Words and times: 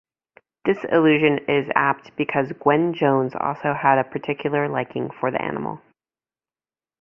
This 0.65 0.79
allusion 0.91 1.37
is 1.47 1.69
apt 1.75 2.15
because 2.17 2.51
Gwynn-Jones 2.53 3.35
also 3.39 3.73
had 3.75 3.99
a 3.99 4.03
particular 4.03 4.67
liking 4.67 5.11
for 5.11 5.29
the 5.29 5.39
animal. 5.39 5.79